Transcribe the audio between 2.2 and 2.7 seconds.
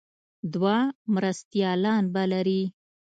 لري.